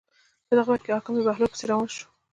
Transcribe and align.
په 0.47 0.53
دغه 0.57 0.69
وخت 0.71 0.83
کې 0.83 0.93
حاکم 0.95 1.13
د 1.15 1.19
بهلول 1.27 1.49
پسې 1.51 1.65
روان 1.71 1.87
شو. 1.95 2.05